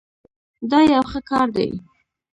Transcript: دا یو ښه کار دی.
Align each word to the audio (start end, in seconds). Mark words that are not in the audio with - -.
دا 0.71 0.79
یو 0.93 1.03
ښه 1.11 1.19
کار 1.29 1.47
دی. 1.57 1.69